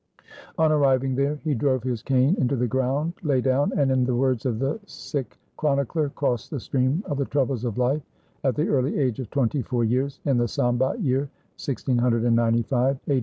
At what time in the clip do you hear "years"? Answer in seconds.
9.83-10.19